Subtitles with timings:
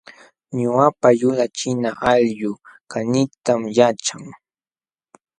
[0.59, 2.51] Ñuqapa yulaq china allquu
[2.91, 4.25] kaniytam yaćhan